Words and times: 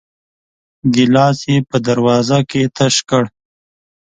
ګيلاس 0.93 1.39
يې 1.49 1.57
په 1.69 1.77
دروازه 1.87 2.39
کې 2.49 2.61
تش 2.75 2.95
کړ. 3.09 3.23